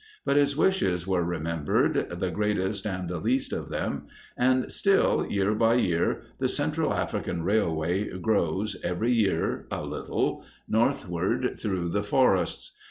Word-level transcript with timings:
But 0.25 0.35
his 0.35 0.57
wishes 0.57 1.05
were 1.05 1.21
remembered, 1.23 2.07
the 2.09 2.31
greatest 2.31 2.87
and 2.87 3.07
the 3.07 3.19
least 3.19 3.53
of 3.53 3.69
them; 3.69 4.07
and 4.35 4.71
still, 4.71 5.27
year 5.29 5.53
by 5.53 5.75
year, 5.75 6.23
the 6.39 6.47
Central 6.47 6.91
African 6.91 7.43
Railway 7.43 8.09
grows, 8.17 8.75
every 8.83 9.11
year 9.13 9.67
a 9.69 9.83
little, 9.85 10.43
northward 10.67 11.59
through 11.59 11.89
the 11.89 12.01
forests. 12.01 12.75